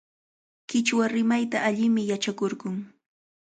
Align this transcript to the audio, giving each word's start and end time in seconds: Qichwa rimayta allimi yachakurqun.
Qichwa 0.69 1.05
rimayta 1.13 1.57
allimi 1.67 2.03
yachakurqun. 2.11 2.75